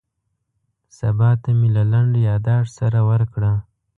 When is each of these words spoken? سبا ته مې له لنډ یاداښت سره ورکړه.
سبا 0.97 1.29
ته 1.41 1.49
مې 1.57 1.69
له 1.75 1.83
لنډ 1.91 2.13
یاداښت 2.27 2.71
سره 2.79 2.99
ورکړه. 3.09 3.53